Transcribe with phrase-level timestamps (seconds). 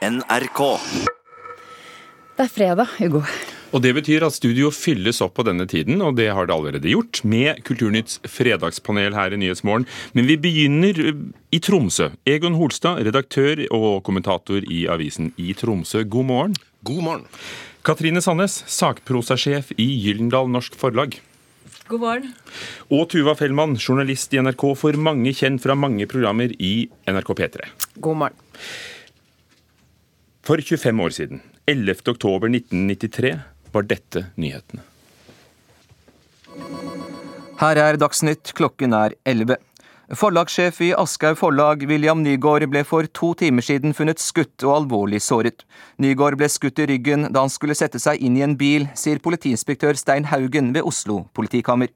[0.00, 0.60] NRK.
[2.32, 3.20] Det er fredag, Hugo.
[3.70, 6.88] Og Det betyr at studio fylles opp på denne tiden, og det har det allerede
[6.88, 9.84] gjort, med Kulturnytts fredagspanel her i Nyhetsmorgen.
[10.16, 11.20] Men vi begynner eh,
[11.52, 12.08] i Tromsø.
[12.24, 16.56] Egon Holstad, redaktør og kommentator i avisen i Tromsø, god morgen.
[16.82, 17.26] God morgen.
[17.84, 21.18] Katrine Sandnes, sakprosasjef i Gyllendal Norsk Forlag.
[21.92, 22.32] God morgen.
[22.88, 27.68] Og Tuva Fellmann, journalist i NRK, for mange kjent fra mange programmer i NRK P3.
[28.00, 28.48] God morgen.
[30.50, 32.08] For 25 år siden, 11.
[32.10, 33.28] oktober 1993,
[33.70, 34.82] var dette nyhetene.
[37.60, 39.60] Her er Dagsnytt, klokken er 11.
[40.18, 45.22] Forlagssjef i Aschehoug Forlag, William Nygaard, ble for to timer siden funnet skutt og alvorlig
[45.22, 45.62] såret.
[46.02, 49.22] Nygaard ble skutt i ryggen da han skulle sette seg inn i en bil, sier
[49.22, 51.94] politiinspektør Stein Haugen ved Oslo politikammer.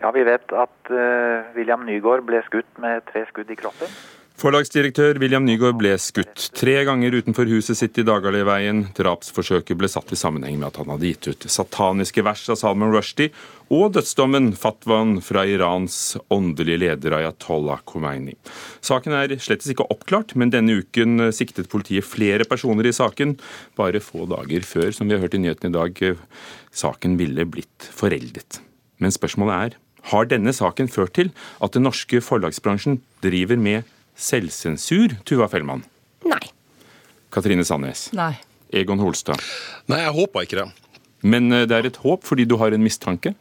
[0.00, 3.92] Ja, Vi vet at uh, William Nygaard ble skutt med tre skudd i kroppen.
[4.34, 8.80] Forlagsdirektør William Nygaard ble skutt tre ganger utenfor huset sitt i Dagaliveien.
[8.98, 12.90] Drapsforsøket ble satt i sammenheng med at han hadde gitt ut sataniske vers av Salman
[12.90, 13.30] Rushdie,
[13.70, 18.34] og dødsdommen, fatwaen fra Irans åndelige leder Ayatollah Khomeini.
[18.82, 23.38] Saken er slett ikke oppklart, men denne uken siktet politiet flere personer i saken,
[23.78, 26.04] bare få dager før, som vi har hørt i nyhetene i dag,
[26.74, 28.58] saken ville blitt foreldet.
[28.98, 31.30] Men spørsmålet er, har denne saken ført til
[31.62, 35.84] at den norske forlagsbransjen driver med selvsensur, Tuva Fellmann?
[36.24, 36.42] Nei.
[37.34, 38.08] Katrine Sandnes?
[38.14, 38.34] Nei.
[38.74, 39.40] Egon Holstad?
[39.90, 40.68] Nei, jeg håper ikke det.
[41.24, 43.34] Men eh, det er et håp fordi du har en mistanke?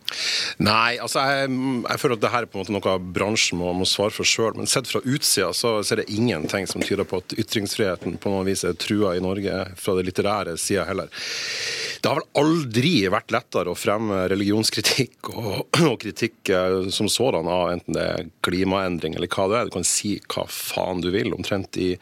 [0.63, 1.51] Nei, altså jeg,
[1.83, 4.27] jeg føler at det her er på en måte noe bransjen må, må svare for
[4.27, 4.55] sjøl.
[4.57, 8.33] Men sett fra utsida så, så, er det ingenting som tyder på at ytringsfriheten på
[8.33, 11.11] noen vis er trua i Norge fra det litterære sida heller.
[12.03, 17.47] Det har vel aldri vært lettere å fremme religionskritikk og, og kritikk eh, som sådan
[17.51, 19.69] av enten det er klimaendring eller hva det er.
[19.69, 21.93] Du kan si hva faen du vil, omtrent i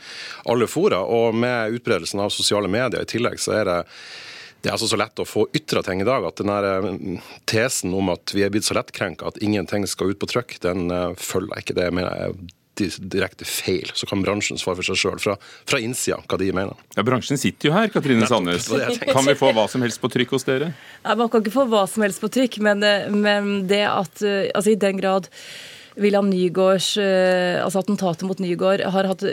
[0.50, 1.04] alle fora.
[1.06, 3.80] Og med utbredelsen av sosiale medier i tillegg, så er det
[4.62, 7.94] det er altså så lett å få ytra ting i dag at den eh, tesen
[7.98, 11.14] om at vi er blitt så lettkrenka at ingenting skal ut på trykk, den uh,
[11.18, 11.78] følger jeg ikke.
[11.80, 13.90] Det mener jeg er direkte feil.
[13.98, 15.36] Så kan bransjen svare for seg sjøl fra,
[15.70, 16.78] fra, innsida hva de mener.
[16.96, 18.70] Ja, Bransjen sitter jo her, Katrine Sandnes.
[19.02, 20.72] Kan vi få hva som helst på trykk hos dere?
[21.04, 24.22] Nei, Man kan ikke få hva som helst på trykk, men, eh, men det at
[24.24, 25.30] altså i den grad
[26.00, 29.26] William Nygaards altså Attentatet mot Nygaard har hatt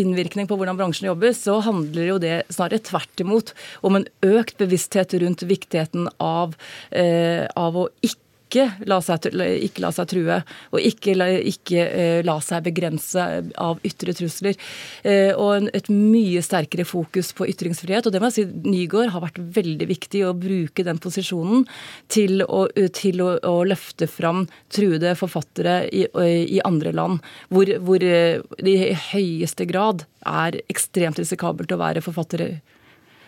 [0.00, 3.54] innvirkning på hvordan bransjen jobber, så handler jo det snarere tvert imot
[3.86, 6.56] om en økt bevissthet rundt viktigheten av,
[6.90, 8.23] eh, av å ikke
[8.54, 10.38] ikke la seg, ikke la seg true,
[10.70, 11.16] og ikke,
[11.50, 13.24] ikke uh, la seg begrense
[13.60, 14.58] av ytre trusler.
[15.02, 18.06] Uh, og et mye sterkere fokus på ytringsfrihet.
[18.06, 21.66] Og det må jeg si Nygaard har vært veldig viktig å bruke den posisjonen
[22.12, 28.02] til å, til å, å løfte fram truede forfattere i, i andre land, hvor, hvor
[28.02, 32.60] det i høyeste grad er ekstremt risikabelt å være forfattere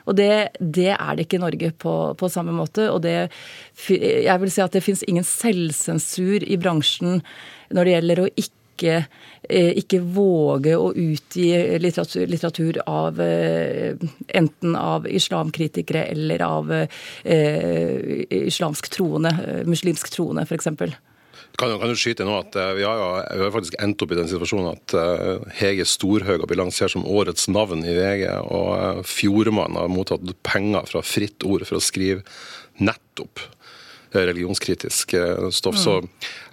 [0.06, 2.88] og det, det, er det ikke i Norge på, på samme måte.
[2.92, 3.16] Og det,
[3.90, 7.20] jeg vil si at det fins ingen selvsensur i bransjen
[7.74, 8.96] når det gjelder å ikke ikke,
[9.80, 11.48] ikke våge å utgi
[11.80, 13.96] litteratur, litteratur av eh,
[14.28, 19.32] enten av islamkritikere eller av eh, islamsk troende,
[19.66, 20.68] muslimsk troende, f.eks.
[21.56, 23.08] Kan, kan du skyte nå at uh, vi, har jo,
[23.38, 26.92] vi har faktisk endt opp i den situasjonen at uh, Hege Storhaug har blitt lansert
[26.92, 31.80] som årets navn i VG, og uh, Fjordmann har mottatt penger fra Fritt Ord for
[31.80, 32.26] å skrive
[32.76, 33.46] nettopp
[34.24, 35.74] religionskritisk eh, stoff.
[35.74, 35.82] Mm.
[35.82, 35.94] Så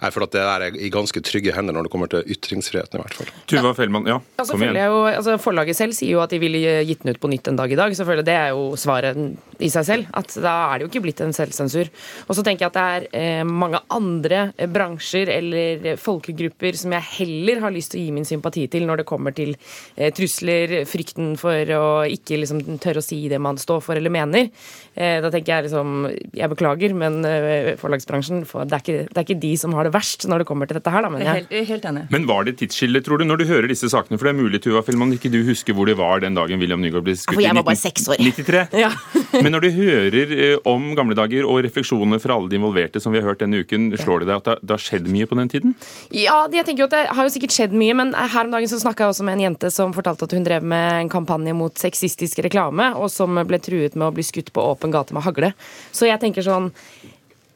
[0.00, 3.04] jeg føler at det er i ganske trygge hender når det kommer til ytringsfriheten, i
[3.04, 3.32] hvert fall.
[3.50, 4.80] Tuva Fellmann, ja, kom igjen.
[4.80, 7.60] Jo, altså, forlaget selv sier jo at de ville gitt den ut på nytt en
[7.60, 7.96] dag i dag.
[7.96, 9.20] Selvfølgelig, Det er jo svaret
[9.64, 10.10] i seg selv.
[10.12, 11.90] at Da er det jo ikke blitt en selvsensur.
[12.28, 13.06] Og så tenker jeg at det er
[13.40, 18.28] eh, mange andre bransjer eller folkegrupper som jeg heller har lyst til å gi min
[18.28, 19.54] sympati til når det kommer til
[19.96, 24.12] eh, trusler, frykten for å ikke liksom, tørre å si det man står for eller
[24.12, 24.50] mener.
[24.94, 28.44] Eh, da tenker jeg liksom Jeg beklager, men eh, forlagsbransjen.
[28.48, 30.70] For det, er ikke, det, er ikke, de som har det verst når det kommer
[30.70, 31.06] til dette her.
[31.06, 31.46] Da, men, jeg.
[31.50, 32.06] Helt, helt enig.
[32.14, 34.18] Men var det tidsskille, tror du, når du hører disse sakene?
[34.20, 36.82] For det er mulig, Tuva Fellmann, ikke du husker hvor det var den dagen William
[36.84, 38.66] Nygaard ble skutt i 1993.
[38.84, 38.92] Ja.
[39.42, 43.14] Men når du hører eh, om gamle dager og refleksjoner fra alle de involverte som
[43.14, 45.52] vi har hørt denne uken, slår det deg at det har skjedd mye på den
[45.52, 45.74] tiden?
[46.14, 48.70] Ja, jeg tenker jo at det har jo sikkert skjedd mye, men her om dagen
[48.70, 51.56] så snakka jeg også med en jente som fortalte at hun drev med en kampanje
[51.56, 55.26] mot sexistisk reklame, og som ble truet med å bli skutt på åpen gate med
[55.26, 55.54] hagle.
[55.94, 56.72] Så jeg tenker sånn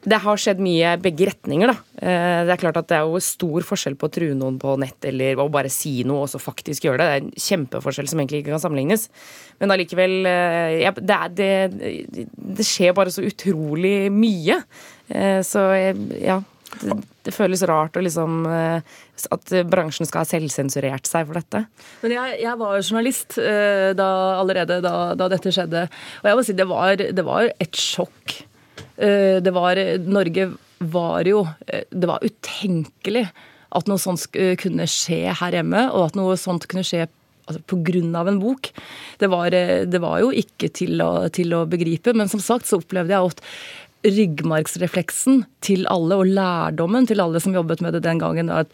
[0.06, 1.74] det har skjedd mye begge retninger, da.
[1.98, 4.76] Eh, det er klart at det er jo stor forskjell på å true noen på
[4.78, 7.06] nett eller å bare si noe og så faktisk gjøre det.
[7.08, 9.08] Det er en kjempeforskjell som egentlig ikke kan sammenlignes.
[9.58, 14.60] Men allikevel eh, ja, det, det, det, skjer bare så utrolig mye.
[15.10, 15.66] Eh, så
[16.22, 16.38] ja.
[16.68, 21.62] Det, det føles rart liksom at bransjen skal ha selvsensurert seg for dette.
[22.02, 23.38] Men jeg, jeg var journalist
[23.96, 25.86] da, allerede da, da, dette skjedde.
[26.20, 28.36] Og jeg må si det var, det var et sjokk.
[28.98, 33.24] Uh, det var Norge var jo Det var utenkelig
[33.74, 37.02] at noe sånt kunne skje her hjemme, og at noe sånt kunne skje
[37.48, 38.22] altså pga.
[38.28, 38.70] en bok.
[39.18, 42.80] Det var, det var, jo ikke til å, til å begripe, men som sagt så
[42.80, 43.42] opplevde jeg at
[44.08, 48.68] ryggmargsrefleksen til alle, og lærdommen til alle som jobbet med det den gangen, er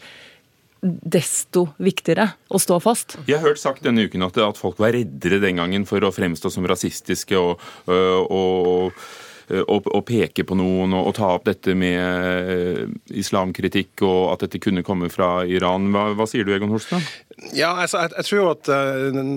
[0.85, 3.17] desto viktigere å stå fast.
[3.25, 6.13] Jeg har hørt sagt denne uken at, at folk var reddere den gangen for å
[6.13, 9.07] fremstå som rasistiske og, og, og
[9.49, 14.61] å, å, peke på noen og, og, ta opp dette med islamkritikk og at dette
[14.63, 15.91] kunne komme fra Iran.
[15.93, 17.03] Hva, hva sier du, Egon Holstad?
[17.53, 19.31] Ja, altså, jeg, jeg, tror jo at uh, en,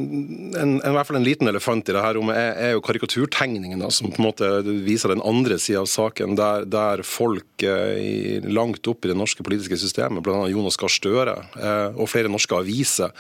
[0.55, 3.91] en, i hvert fall en liten elefant i det her rommet er, er jo karikaturtegningene
[3.95, 4.51] som på en måte
[4.87, 9.45] viser den andre sida av saken, der, der folk eh, langt opp i det norske
[9.47, 10.47] politiske systemet, bl.a.
[10.51, 13.15] Jonas Gahr Støre eh, og flere norske aviser,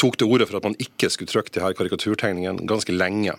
[0.00, 3.36] tok til orde for at man ikke skulle trykke de her karikaturtegningene ganske lenge.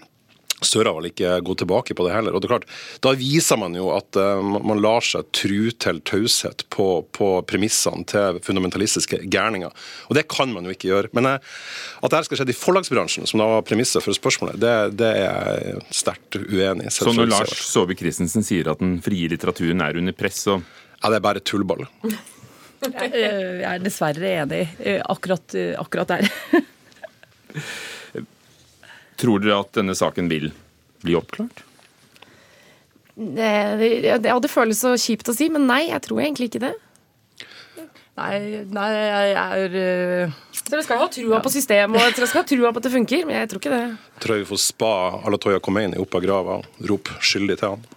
[0.61, 2.35] Støre har vel ikke gått tilbake på det heller.
[2.35, 2.67] og det er klart,
[3.01, 6.87] Da viser man jo at uh, man lar seg tru til taushet på,
[7.17, 9.73] på, premissene til fundamentalistiske gærninger.
[10.09, 11.11] Og det kan man jo ikke gjøre.
[11.17, 11.37] Men uh,
[12.01, 15.31] at dette skal skje i forlagsbransjen, som da var premisset for spørsmålet, det, det er
[15.65, 16.93] jeg sterkt uenig i.
[16.93, 20.61] Så når Lars Saabye Christensen sier at den frie litteraturen er under press, så
[21.01, 21.87] Ja, det er bare tullball.
[22.85, 24.67] jeg er dessverre enig
[25.09, 26.29] akkurat, akkurat der.
[29.21, 30.49] Tror dere at denne saken vil
[31.05, 31.63] bli oppklart?
[33.15, 33.49] Det,
[34.07, 36.73] ja, det føles så kjipt å si, men nei, jeg tror egentlig ikke det.
[38.19, 40.39] Nei, nei jeg er uh...
[40.71, 41.39] Dere skal ha trua ja.
[41.43, 43.73] på systemet og dere skal ha trua på at det funker, men jeg tror ikke
[43.73, 43.85] det.
[44.23, 44.91] Tror jeg vi får spa
[45.27, 47.87] Alatoya Khomeini opp av grava og rope skyldig til han.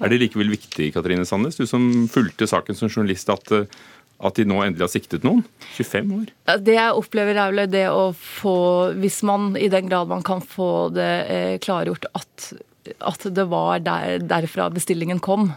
[0.00, 3.66] Er det likevel viktig, Katrine Sandnes, du som fulgte saken som journalist, at uh,
[4.16, 5.42] at de nå endelig har siktet noen?
[5.76, 6.32] 25 år?
[6.64, 8.56] Det jeg opplever er vel det å få,
[8.96, 12.50] hvis man i den grad man kan få det eh, klargjort at,
[12.96, 15.50] at det var der, derfra bestillingen kom.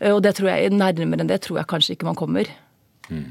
[0.00, 2.50] Eh, og det tror jeg, nærmere enn det tror jeg kanskje ikke man kommer.
[3.08, 3.30] Mm.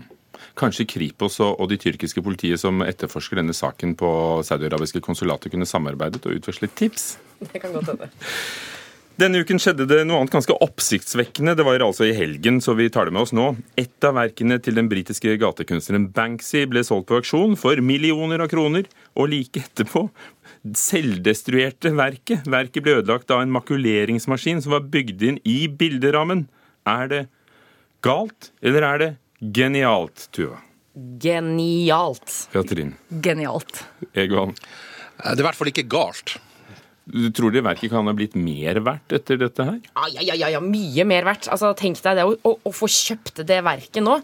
[0.58, 4.10] Kanskje Kripos og, og de tyrkiske politiet som etterforsker denne saken på
[4.46, 7.12] saudiarabiske konsulatet, kunne samarbeidet og utvekslet tips?
[7.46, 8.10] Det kan godt hende.
[9.18, 11.56] Denne uken skjedde det noe annet ganske oppsiktsvekkende.
[11.58, 13.48] Det var altså i helgen, så vi tar det med oss nå.
[13.74, 18.52] Et av verkene til den britiske gatekunstneren Banksy ble solgt på auksjon for millioner av
[18.52, 18.86] kroner.
[19.18, 20.04] Og like etterpå
[20.78, 22.46] selvdestruerte verket.
[22.46, 26.46] Verket ble ødelagt av en makuleringsmaskin som var bygd inn i bilderammen.
[26.86, 27.24] Er det
[28.06, 29.12] galt, eller er det
[29.58, 30.62] genialt, Tuva?
[31.22, 32.44] Genialt.
[32.54, 32.94] Katrin?
[33.10, 33.82] Genialt.
[34.14, 34.54] Egon?
[35.18, 36.38] Det er i hvert fall ikke galt.
[37.08, 39.80] Du tror det verket kan ha blitt mer verdt etter dette her?
[39.96, 41.48] Ja, ja, ja, ja mye mer verdt.
[41.54, 44.18] Altså, Tenk deg det å, å, å få kjøpt det verket nå.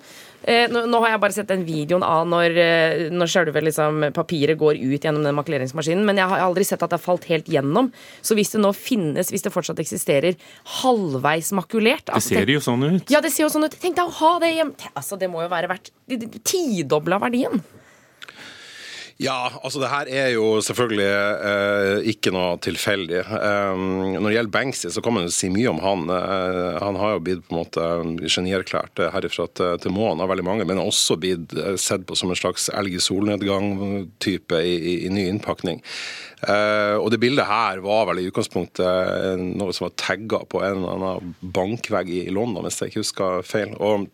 [0.43, 0.81] Eh, nå.
[0.91, 0.99] nå.
[1.05, 5.07] har jeg bare sett den videoen av når, eh, når selve liksom, papiret går ut
[5.07, 7.87] gjennom den makuleringsmaskinen, men jeg har aldri sett at det har falt helt gjennom.
[8.19, 10.35] Så hvis det nå finnes, hvis det fortsatt eksisterer,
[10.81, 13.07] halvveis makulert Det ser jo sånn ut.
[13.13, 13.79] Ja, det ser jo sånn ut.
[13.79, 14.91] Tenk deg å ha det hjemme.
[14.91, 15.93] Altså, det må jo være verdt
[16.43, 17.63] tidobla verdien.
[19.21, 23.19] Ja, altså det her er jo selvfølgelig eh, ikke noe tilfeldig.
[23.29, 26.07] Um, når det gjelder Banksy, så kan man jo si mye om han.
[26.09, 27.85] Uh, han har jo blitt på en måte
[28.25, 32.39] genierklært herifra til, til månen av veldig mange, men også blitt sett på som en
[32.39, 35.83] slags elg i solnedgang-type i, i, i, ny innpakning.
[36.41, 40.81] Uh, og det bildet her var vel i utgangspunktet noe som var tagga på en
[40.81, 43.77] eller annen bankvegg i London, hvis jeg ikke husker feil.
[43.77, 44.09] og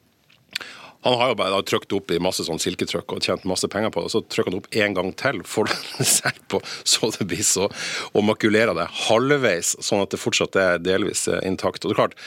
[1.01, 4.03] han har jo bare trykt opp i masse sånn silketrykk og tjent masse penger på
[4.03, 4.11] det.
[4.11, 7.69] Så trykker han opp en gang til, får det selv på så det blir så,
[8.11, 11.85] og makulerer det halvveis, sånn at det fortsatt er delvis eh, intakt.
[11.85, 12.17] Og Det er klart,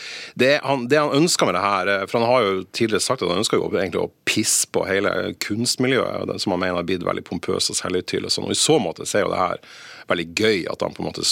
[0.41, 3.26] det han, det han ønsker med det her, eh, for han har jo tidligere sagt
[3.26, 5.12] at han ønsker jo egentlig å pisse på hele
[5.45, 8.33] kunstmiljøet, som han mener har blitt veldig pompøs og selvhøytidelig.
[8.33, 9.62] Og, og i så måte så er jo det her
[10.09, 11.29] veldig gøy at han på en måte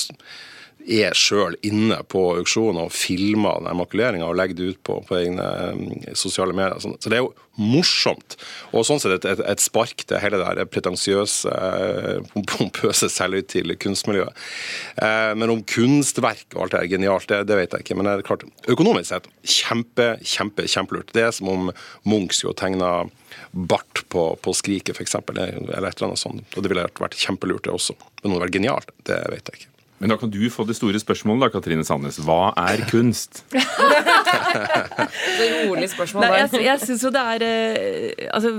[0.89, 5.19] er sjøl inne på auksjonen og filmer den makuleringa og legger det ut på, på
[5.19, 5.87] egne um,
[6.19, 6.81] sosiale medier.
[6.81, 8.37] Så det er jo morsomt.
[8.73, 14.37] Og sånn sett et, et, et spark til hele det pretensiøse, uh, pompøse, selvhøytidelige kunstmiljøet.
[15.01, 17.99] Uh, men om kunstverk og alt det er genialt, det, det, vet jeg ikke.
[17.99, 21.13] Men det er klart, økonomisk sett kjempe, kjempe, kjempelurt.
[21.17, 21.73] Det er som om
[22.09, 23.05] Munch jo tegna
[23.51, 25.19] bart på, på Skriket, f.eks.
[25.35, 26.57] Eller et eller annet sånt.
[26.57, 27.99] Og det ville vært kjempelurt, det også.
[28.23, 29.75] Men om det hadde vært genialt, det vet jeg ikke.
[30.01, 32.17] Men da kan du få det store spørsmålet, da, Katrine Sandnes.
[32.25, 33.43] Hva er kunst?
[34.41, 38.51] Så rolig spørsmål Nei, jeg, jeg synes jo det er eh, altså,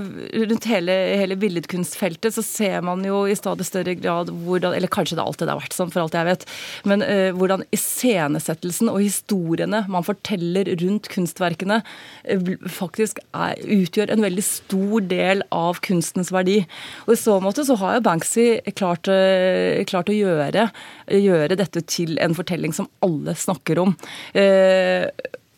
[0.52, 5.18] Rundt hele, hele billedkunstfeltet så ser man jo i stadig større grad hvordan Eller kanskje
[5.18, 6.44] det alltid har vært sånn, for alt jeg vet.
[6.88, 14.24] Men uh, hvordan iscenesettelsen og historiene man forteller rundt kunstverkene, uh, faktisk er, utgjør en
[14.24, 16.60] veldig stor del av kunstens verdi.
[17.06, 18.46] Og i så måte så har jo Banksy
[18.78, 20.68] klart, uh, klart å gjøre,
[21.12, 23.96] gjøre dette til en fortelling som alle snakker om.
[24.38, 25.08] Eh,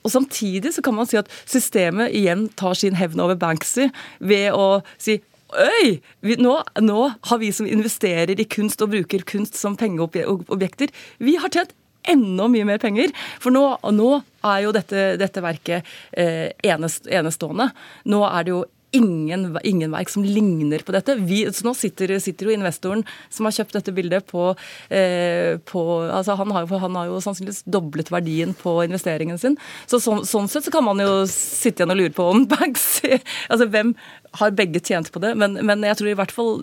[0.05, 3.89] og Samtidig så kan man si at systemet igjen tar sin hevn over Banksy
[4.21, 5.21] ved å si
[5.55, 6.01] Øy!
[6.25, 10.91] Vi, nå, nå har vi som investerer i kunst og bruker kunst som pengeobjekter,
[11.23, 11.71] vi har tjent
[12.11, 13.13] enda mye mer penger.
[13.41, 13.63] For nå,
[13.95, 14.09] nå
[14.45, 17.71] er jo dette, dette verket eh, enest, enestående.
[18.11, 21.17] Nå er det jo ingen, ingen verk som ligner på dette.
[21.27, 24.51] Vi, så nå sitter, sitter jo investoren som har kjøpt dette bildet på,
[24.95, 29.59] eh, på altså han, har han har jo sannsynligvis doblet verdien på investeringen sin.
[29.91, 32.85] Så sånn, sånn sett så kan man jo sitte igjen og lure på om Banks
[33.05, 33.95] Altså hvem
[34.39, 35.35] har begge tjent på det?
[35.39, 36.61] Men, men jeg tror i hvert fall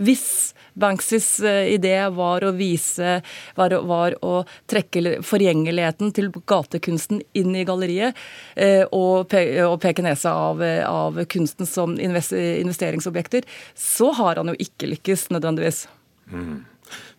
[0.00, 3.18] hvis Banksys eh, idé var å vise
[3.58, 8.18] var, var å trekke forgjengeligheten til gatekunsten inn i galleriet
[8.56, 14.52] eh, og, pe og peke nesa av, av kunsten som invest investeringsobjekter, så har han
[14.52, 15.86] jo ikke lykkes nødvendigvis.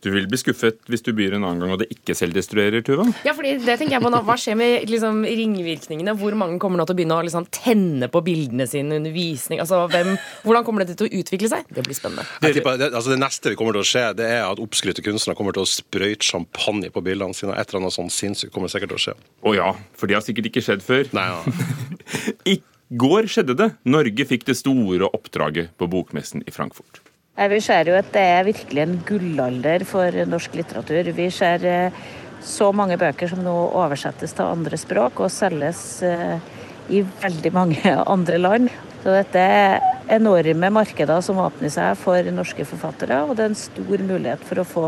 [0.01, 3.05] Du vil bli skuffet hvis du byr en annen gang og det ikke selvdestruerer, Tuva?
[3.27, 4.21] Ja, fordi det tenker jeg på nå.
[4.25, 6.15] Hva skjer med liksom, ringvirkningene?
[6.17, 9.61] Hvor mange kommer nå til å begynne å liksom, tenne på bildene sine under visning?
[9.63, 11.69] Altså, hvem, hvordan kommer dette til å utvikle seg?
[11.69, 12.25] Det blir spennende.
[12.41, 15.05] Jeg tipper, det, altså det neste vi kommer til å se, det er at oppskrytte
[15.05, 17.55] kunstnere kommer til å sprøyte champagne på bildene sine.
[17.55, 19.15] Et eller annet sånt sinnssykt kommer sikkert til å skje.
[19.45, 21.07] Å ja, for det har sikkert ikke skjedd før.
[21.17, 21.39] Nei, ja.
[22.55, 22.57] I
[22.91, 23.69] går skjedde det.
[23.87, 27.03] Norge fikk det store oppdraget på bokmessen i Frankfurt.
[27.31, 31.07] Vi ser jo at det er virkelig en gullalder for norsk litteratur.
[31.15, 32.01] Vi ser eh,
[32.43, 36.35] så mange bøker som nå oversettes til andre språk og selges eh,
[36.91, 38.67] i veldig mange andre land.
[39.01, 39.79] Så dette er
[40.11, 44.61] enorme markeder som åpner seg for norske forfattere, og det er en stor mulighet for
[44.61, 44.85] å få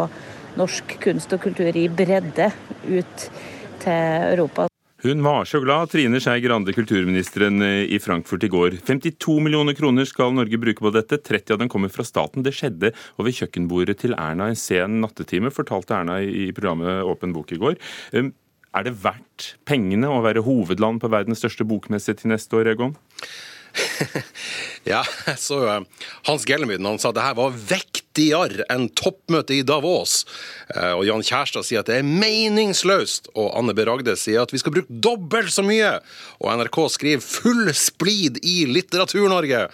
[0.60, 2.52] norsk kunst og kultur i bredde
[2.84, 3.28] ut
[3.82, 4.73] til Europa.
[5.04, 8.78] Hun var så glad, Trine Skei Grande, kulturministeren eh, i Frankfurt i går.
[8.88, 11.18] 52 millioner kroner skal Norge bruke på dette.
[11.20, 12.46] 30 av dem kommer fra staten.
[12.46, 17.52] Det skjedde over kjøkkenbordet til Erna en sen nattetime, fortalte Erna i programmet Åpen bok
[17.52, 17.76] i går.
[18.16, 18.32] Um,
[18.74, 22.96] Er det verdt pengene å være hovedland på verdens største bokmesse til neste år, Egon?
[24.88, 25.04] Ja,
[25.38, 27.52] så eh, Hans Gellemyden han sa det her var
[28.14, 30.26] vektigere enn toppmøtet i Davos.
[30.76, 33.30] Eh, Og Jan Kjærstad sier at det er meningsløst.
[33.36, 33.84] Og Anne B.
[33.86, 36.00] Ragde sier at vi skal bruke dobbelt så mye.
[36.40, 39.70] Og NRK skriver 'full splid i Litteratur-Norge'.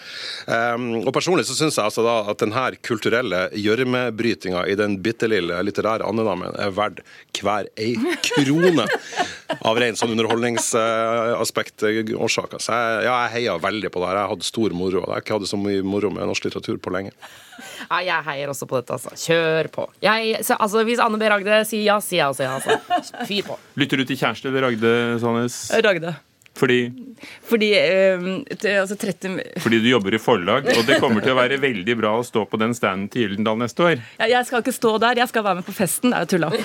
[0.47, 5.27] Um, Og personlig så syns jeg altså da at denne kulturelle gjørmebrytinga i den bitte
[5.27, 7.01] lille litterære andedammen er verdt
[7.39, 8.87] hver ei krone
[9.65, 12.59] av ren sånn underholdningsaspekt-årsaker.
[12.63, 14.17] Så jeg, ja, jeg heier veldig på det her.
[14.21, 14.99] Jeg hadde stor moro.
[15.03, 17.11] Jeg har ikke hatt så mye moro med norsk litteratur på lenge.
[17.89, 19.11] Ja, jeg heier også på dette, altså.
[19.19, 19.83] Kjør på.
[20.05, 21.21] Jeg, så, altså, hvis Anne B.
[21.31, 22.51] Ragde sier ja, sier jeg også ja.
[22.59, 22.71] Altså.
[23.29, 23.55] Fyr på.
[23.79, 24.91] Lytter du til kjæreste eller Ragde
[25.23, 25.55] Sandnes?
[25.85, 26.11] Ragde.
[26.59, 26.79] Fordi,
[27.47, 28.25] Fordi øh,
[28.81, 32.13] altså 30 fordi du jobber i forlag, og det kommer til å være veldig bra
[32.19, 34.03] å stå på den standen til Gyldendal neste år.
[34.19, 36.11] Ja, Jeg skal ikke stå der, jeg skal være med på festen.
[36.11, 36.51] Det er jo tulla.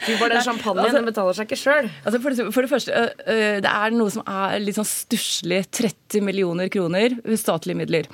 [0.00, 1.88] Du bare den champagnen den betaler seg ikke sjøl.
[2.08, 5.60] Altså for, det, for det første, øh, det er noe som er litt sånn stusslig.
[5.76, 8.08] 30 millioner kroner statlige midler.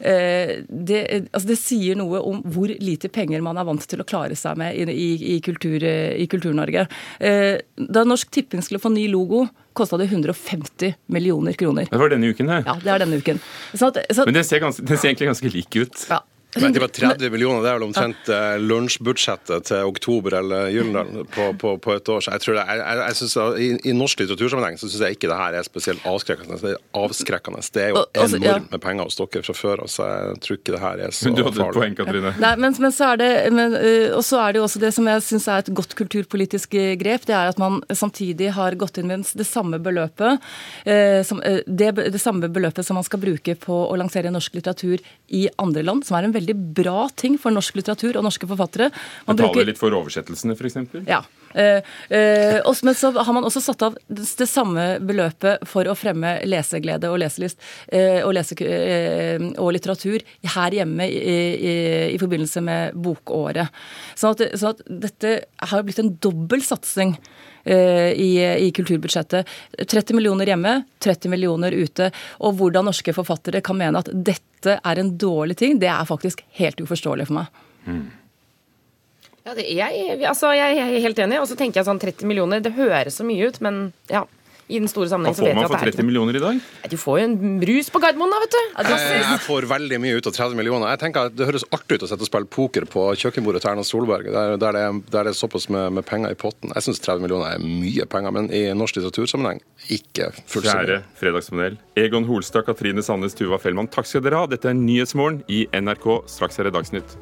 [0.00, 1.00] Eh, Det,
[1.32, 4.58] altså det sier noe om hvor lite penger man er vant til å klare seg
[4.60, 6.86] med i, i, i, Kultur-Norge.
[7.20, 9.46] Eh, Da Norsk Tipping skulle få ny logo,
[9.80, 11.88] kosta det 150 millioner kroner.
[11.90, 12.66] Det var denne uken her.
[12.68, 13.40] Ja, det er denne uken.
[13.72, 16.06] Så at, så at, Men den ser, ganske, den ser egentlig ganske lik ut.
[16.10, 16.20] ja.
[16.56, 21.28] Men det var 30 millioner, det er vel omtrent eh, lunsjbudsjettet til oktober eller Gyldendal
[21.30, 22.24] på, på, på et år.
[22.24, 25.18] Så jeg tror det, jeg, jeg, jeg synes, i, I norsk litteratursammenheng så syns jeg
[25.18, 26.58] ikke det her er spesielt avskrekkende.
[26.62, 27.62] Det er avskrekkende.
[27.74, 28.56] Det er jo enormt altså, ja.
[28.72, 31.36] med penger hos dere fra før, så jeg tror ikke det her er så Men
[31.38, 32.34] du hadde et poeng, Katrine.
[32.42, 34.92] Nei, men, men så er det men, øh, Og så er det jo også det
[34.96, 38.76] som jeg syns er et godt kulturpolitisk øh, grep, det er at man samtidig har
[38.80, 40.40] gått inn med det samme beløpet
[40.86, 44.58] øh, som, øh, det, det samme beløpet som man skal bruke på å lansere norsk
[44.58, 48.48] litteratur i andre land, som er en veldig bra ting for norsk litteratur og norske
[48.48, 48.90] forfattere.
[49.26, 51.06] Man Betale litt for oversettelsene, f.eks.
[51.08, 51.22] ja.
[51.54, 55.96] Eh, eh, også- men så har man også satt av det samme beløpet for å
[55.96, 57.58] fremme leseglede og leselyst
[57.90, 61.18] eh, og, lese, eh, og litteratur her hjemme i,
[61.58, 61.74] i,
[62.14, 63.68] i forbindelse med bokåret.
[64.14, 67.16] Sånn at, sånn at dette har blitt en dobbel satsing
[67.64, 68.30] i,
[68.66, 69.48] i kulturbudsjettet.
[69.78, 72.10] 30 millioner hjemme, 30 millioner ute.
[72.40, 76.42] Og hvordan norske forfattere kan mene at dette er en dårlig ting, det er faktisk
[76.60, 77.60] helt uforståelig for meg.
[79.44, 81.40] Ja, det, jeg, altså, jeg er helt enig.
[81.40, 84.26] Og så tenker jeg sånn 30 millioner, det høres så mye ut, men ja.
[84.70, 86.38] I den store Hva sammenheng så vet man jeg at for det er 30 millioner
[86.38, 86.60] i dag?
[86.92, 88.60] Du får jo en brus på Gardermoen, da, vet du.
[88.90, 90.92] Jeg, jeg får veldig mye ut av 30 millioner.
[90.94, 93.72] Jeg tenker at Det høres artig ut å sette og spille poker på kjøkkenbordet til
[93.72, 96.74] Erna Solberg, der, der, det, er, der det er såpass med, med penger i potten.
[96.76, 100.86] Jeg syns 30 millioner er mye penger, men i norsk litteratursammenheng ikke fullt så mye.
[100.86, 101.80] Kjære fredagspanel.
[102.00, 104.50] Egon Holstad, Katrine Sandnes, Tuva Fellmann, takk skal dere ha.
[104.50, 106.08] Dette er Nyhetsmorgen i NRK.
[106.30, 107.18] Straks er det Dagsnytt.